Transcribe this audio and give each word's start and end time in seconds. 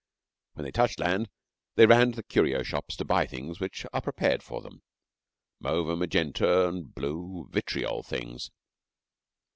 When 0.53 0.65
they 0.65 0.71
touched 0.71 0.99
land 0.99 1.29
they 1.75 1.85
ran 1.85 2.07
away 2.07 2.11
to 2.13 2.15
the 2.15 2.23
curio 2.23 2.63
shops 2.63 2.95
to 2.95 3.05
buy 3.05 3.27
things 3.27 3.59
which 3.59 3.85
are 3.93 4.01
prepared 4.01 4.41
for 4.41 4.59
them 4.59 4.81
mauve 5.59 5.89
and 5.89 5.99
magenta 5.99 6.67
and 6.69 6.91
blue 6.95 7.47
vitriol 7.51 8.01
things. 8.01 8.49